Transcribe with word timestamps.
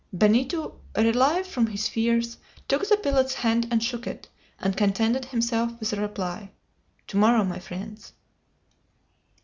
Benito, 0.11 0.79
relieved 0.97 1.47
from 1.47 1.67
his 1.67 1.87
fears, 1.87 2.37
took 2.67 2.89
the 2.89 2.97
pilot's 2.97 3.35
hand 3.35 3.67
and 3.69 3.83
shook 3.83 4.07
it, 4.07 4.27
and 4.59 4.75
contented 4.75 5.25
himself 5.25 5.79
with 5.79 5.91
the 5.91 6.01
reply, 6.01 6.49
"To 7.09 7.17
morrow, 7.17 7.43
my 7.43 7.59
friends!" 7.59 8.13